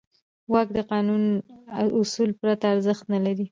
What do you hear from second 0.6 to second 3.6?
د قانوني اصولو پرته ارزښت نه لري.